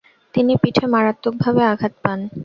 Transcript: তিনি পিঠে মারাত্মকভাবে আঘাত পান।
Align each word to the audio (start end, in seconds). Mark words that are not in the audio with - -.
তিনি 0.33 0.53
পিঠে 0.61 0.85
মারাত্মকভাবে 0.93 1.61
আঘাত 1.71 1.93
পান। 2.03 2.19